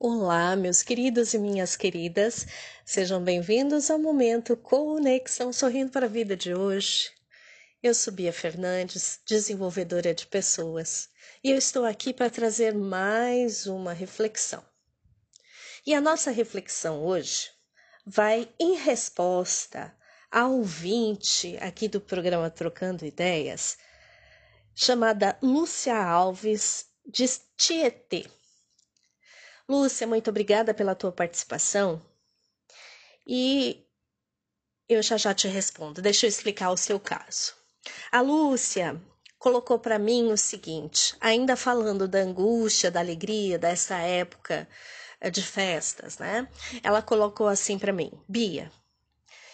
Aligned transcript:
Olá, 0.00 0.54
meus 0.54 0.80
queridos 0.80 1.34
e 1.34 1.38
minhas 1.40 1.74
queridas, 1.74 2.46
sejam 2.84 3.20
bem-vindos 3.20 3.90
ao 3.90 3.98
momento 3.98 4.56
Conexão 4.56 5.52
Sorrindo 5.52 5.90
para 5.90 6.06
a 6.06 6.08
Vida 6.08 6.36
de 6.36 6.54
hoje. 6.54 7.10
Eu 7.82 7.92
sou 7.92 8.12
Bia 8.12 8.32
Fernandes, 8.32 9.18
desenvolvedora 9.26 10.14
de 10.14 10.24
pessoas, 10.24 11.08
e 11.42 11.50
eu 11.50 11.58
estou 11.58 11.84
aqui 11.84 12.14
para 12.14 12.30
trazer 12.30 12.72
mais 12.72 13.66
uma 13.66 13.92
reflexão. 13.92 14.64
E 15.84 15.92
a 15.92 16.00
nossa 16.00 16.30
reflexão 16.30 17.04
hoje 17.04 17.50
vai 18.06 18.48
em 18.56 18.76
resposta 18.76 19.92
ao 20.30 20.58
ouvinte 20.58 21.58
aqui 21.60 21.88
do 21.88 22.00
programa 22.00 22.48
Trocando 22.48 23.04
Ideias, 23.04 23.76
chamada 24.76 25.36
Lúcia 25.42 25.96
Alves 25.96 26.86
de 27.04 27.26
Tietê. 27.56 28.37
Lúcia, 29.68 30.06
muito 30.06 30.30
obrigada 30.30 30.72
pela 30.72 30.94
tua 30.94 31.12
participação. 31.12 32.00
E 33.26 33.84
eu 34.88 35.02
já 35.02 35.18
já 35.18 35.34
te 35.34 35.46
respondo. 35.46 36.00
Deixa 36.00 36.24
eu 36.24 36.28
explicar 36.28 36.70
o 36.70 36.76
seu 36.76 36.98
caso. 36.98 37.52
A 38.10 38.22
Lúcia 38.22 38.98
colocou 39.38 39.78
para 39.78 39.98
mim 39.98 40.32
o 40.32 40.36
seguinte, 40.38 41.14
ainda 41.20 41.54
falando 41.54 42.08
da 42.08 42.18
angústia, 42.20 42.90
da 42.90 43.00
alegria 43.00 43.58
dessa 43.58 43.98
época 43.98 44.66
eh, 45.20 45.30
de 45.30 45.42
festas, 45.42 46.16
né? 46.18 46.48
Ela 46.82 47.02
colocou 47.02 47.46
assim 47.46 47.78
para 47.78 47.92
mim: 47.92 48.10
Bia, 48.26 48.72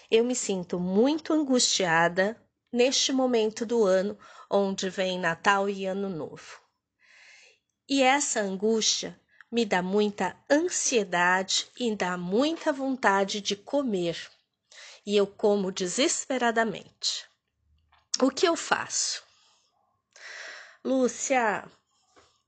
eu 0.08 0.24
me 0.24 0.36
sinto 0.36 0.78
muito 0.78 1.32
angustiada 1.32 2.40
neste 2.72 3.12
momento 3.12 3.66
do 3.66 3.84
ano 3.84 4.16
onde 4.48 4.88
vem 4.88 5.18
Natal 5.18 5.68
e 5.68 5.86
Ano 5.86 6.08
Novo. 6.08 6.60
E 7.88 8.02
essa 8.02 8.40
angústia 8.40 9.18
me 9.54 9.64
dá 9.64 9.80
muita 9.80 10.36
ansiedade 10.50 11.68
e 11.78 11.94
dá 11.94 12.16
muita 12.18 12.72
vontade 12.72 13.40
de 13.40 13.54
comer. 13.54 14.28
E 15.06 15.16
eu 15.16 15.28
como 15.28 15.70
desesperadamente. 15.70 17.24
O 18.20 18.32
que 18.32 18.48
eu 18.48 18.56
faço? 18.56 19.22
Lúcia, 20.84 21.64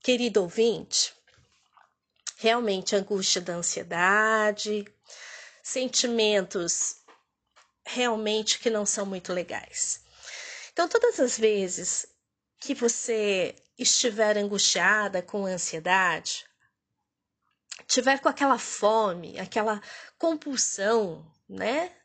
querido 0.03 0.41
ouvinte, 0.41 1.13
realmente 2.35 2.93
angústia 2.93 3.39
da 3.39 3.53
ansiedade, 3.53 4.85
sentimentos 5.63 6.97
realmente 7.85 8.59
que 8.59 8.69
não 8.69 8.85
são 8.85 9.05
muito 9.05 9.31
legais. 9.31 10.01
Então, 10.73 10.89
todas 10.89 11.21
as 11.21 11.37
vezes 11.37 12.05
que 12.59 12.75
você 12.75 13.55
estiver 13.79 14.37
angustiada 14.37 15.21
com 15.21 15.45
ansiedade, 15.45 16.45
tiver 17.87 18.19
com 18.19 18.29
aquela 18.29 18.59
fome, 18.59 19.39
aquela 19.39 19.81
compulsão, 20.17 21.25
né? 21.47 21.95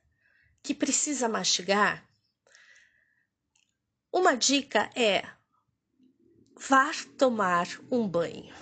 Que 0.62 0.75
precisa 0.75 1.28
mastigar, 1.28 2.06
uma 4.12 4.36
dica 4.36 4.91
é 4.94 5.25
vá 6.55 6.91
tomar 7.16 7.66
um 7.91 8.06
banho. 8.06 8.55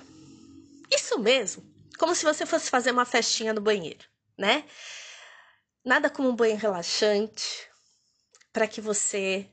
Isso 0.88 1.18
mesmo, 1.18 1.64
como 1.98 2.14
se 2.14 2.24
você 2.24 2.46
fosse 2.46 2.70
fazer 2.70 2.92
uma 2.92 3.04
festinha 3.04 3.52
no 3.52 3.60
banheiro, 3.60 4.06
né? 4.38 4.64
Nada 5.84 6.08
como 6.08 6.28
um 6.28 6.36
banho 6.36 6.56
relaxante 6.56 7.68
para 8.52 8.68
que 8.68 8.80
você 8.80 9.50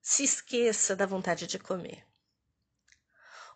se 0.00 0.24
esqueça 0.24 0.96
da 0.96 1.04
vontade 1.04 1.46
de 1.46 1.58
comer. 1.58 2.05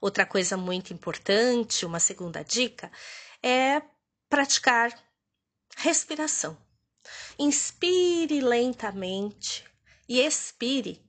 Outra 0.01 0.25
coisa 0.25 0.57
muito 0.57 0.93
importante, 0.95 1.85
uma 1.85 2.01
segunda 2.01 2.43
dica, 2.43 2.91
é 3.43 3.83
praticar 4.29 4.93
respiração. 5.77 6.57
Inspire 7.39 8.41
lentamente 8.41 9.65
e 10.09 10.21
expire 10.21 11.05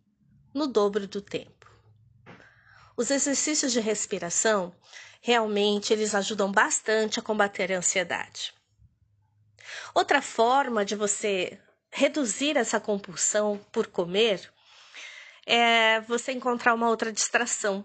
no 0.54 0.68
dobro 0.68 1.08
do 1.08 1.22
tempo. 1.22 1.72
Os 2.98 3.10
exercícios 3.10 3.72
de 3.72 3.80
respiração 3.80 4.76
realmente 5.22 5.94
eles 5.94 6.14
ajudam 6.14 6.52
bastante 6.52 7.20
a 7.20 7.24
combater 7.24 7.72
a 7.72 7.78
ansiedade. 7.78 8.54
Outra 9.94 10.22
forma 10.22 10.84
de 10.84 10.96
você 10.96 11.60
reduzir 11.90 12.58
essa 12.58 12.80
compulsão 12.80 13.60
por 13.72 13.88
comer 13.88 14.52
é 15.46 16.02
você 16.02 16.32
encontrar 16.32 16.74
uma 16.74 16.90
outra 16.90 17.12
distração, 17.12 17.84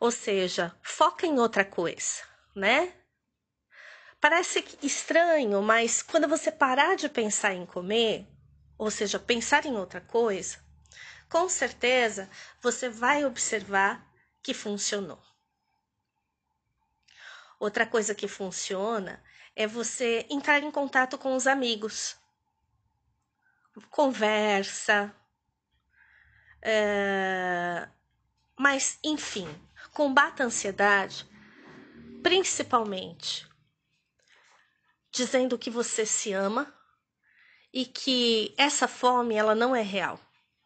ou 0.00 0.10
seja, 0.10 0.74
foca 0.82 1.26
em 1.26 1.38
outra 1.38 1.64
coisa, 1.64 2.22
né? 2.54 2.92
Parece 4.20 4.64
estranho, 4.82 5.62
mas 5.62 6.02
quando 6.02 6.26
você 6.26 6.50
parar 6.50 6.96
de 6.96 7.08
pensar 7.08 7.54
em 7.54 7.66
comer, 7.66 8.26
ou 8.78 8.90
seja, 8.90 9.18
pensar 9.18 9.66
em 9.66 9.76
outra 9.76 10.00
coisa, 10.00 10.58
com 11.28 11.48
certeza 11.48 12.28
você 12.60 12.88
vai 12.88 13.24
observar 13.24 14.04
que 14.42 14.54
funcionou. 14.54 15.20
Outra 17.58 17.86
coisa 17.86 18.14
que 18.14 18.28
funciona 18.28 19.22
é 19.54 19.66
você 19.66 20.26
entrar 20.28 20.62
em 20.62 20.70
contato 20.70 21.16
com 21.16 21.34
os 21.34 21.46
amigos. 21.46 22.16
Conversa. 23.90 25.14
É... 26.68 27.88
Mas, 28.58 28.98
enfim, 29.04 29.48
combata 29.92 30.42
a 30.42 30.46
ansiedade, 30.46 31.24
principalmente 32.24 33.48
dizendo 35.12 35.56
que 35.56 35.70
você 35.70 36.04
se 36.04 36.32
ama 36.32 36.74
e 37.72 37.86
que 37.86 38.52
essa 38.58 38.88
fome 38.88 39.36
ela 39.36 39.54
não 39.54 39.76
é 39.76 39.82
real. 39.82 40.18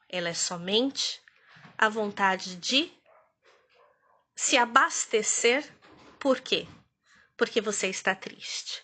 Ela 0.09 0.31
é 0.31 0.35
somente 0.35 1.21
a 1.77 1.91
vontade 1.91 2.57
de 2.57 2.91
se 4.35 4.57
abastecer. 4.57 5.71
Por 6.19 6.41
quê? 6.41 6.67
Porque 7.37 7.61
você 7.61 7.89
está 7.89 8.15
triste. 8.15 8.83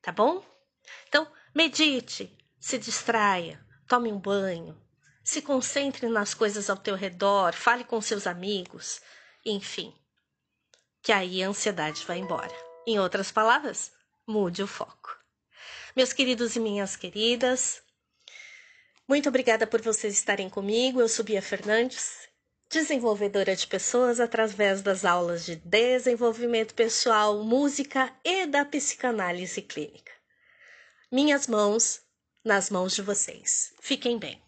Tá 0.00 0.10
bom? 0.10 0.42
Então, 1.06 1.30
medite, 1.54 2.34
se 2.58 2.78
distraia, 2.78 3.62
tome 3.86 4.10
um 4.10 4.18
banho, 4.18 4.80
se 5.22 5.42
concentre 5.42 6.08
nas 6.08 6.34
coisas 6.34 6.70
ao 6.70 6.76
teu 6.76 6.94
redor, 6.94 7.52
fale 7.52 7.84
com 7.84 8.00
seus 8.00 8.26
amigos, 8.26 9.00
enfim. 9.44 9.94
Que 11.02 11.12
aí 11.12 11.42
a 11.42 11.48
ansiedade 11.48 12.04
vai 12.06 12.18
embora. 12.18 12.54
Em 12.86 12.98
outras 12.98 13.30
palavras, 13.30 13.92
mude 14.26 14.62
o 14.62 14.66
foco. 14.66 15.18
Meus 15.94 16.12
queridos 16.12 16.56
e 16.56 16.60
minhas 16.60 16.96
queridas, 16.96 17.82
muito 19.10 19.28
obrigada 19.28 19.66
por 19.66 19.82
vocês 19.82 20.14
estarem 20.14 20.48
comigo. 20.48 21.00
Eu 21.00 21.08
sou 21.08 21.24
Bia 21.24 21.42
Fernandes, 21.42 22.28
desenvolvedora 22.70 23.56
de 23.56 23.66
pessoas 23.66 24.20
através 24.20 24.82
das 24.82 25.04
aulas 25.04 25.44
de 25.44 25.56
desenvolvimento 25.56 26.74
pessoal, 26.74 27.42
música 27.42 28.14
e 28.24 28.46
da 28.46 28.64
psicanálise 28.64 29.62
clínica. 29.62 30.12
Minhas 31.10 31.48
mãos 31.48 32.02
nas 32.44 32.70
mãos 32.70 32.94
de 32.94 33.02
vocês. 33.02 33.74
Fiquem 33.80 34.16
bem. 34.16 34.40